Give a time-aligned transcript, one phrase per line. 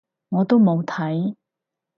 [0.29, 1.35] 我都冇睇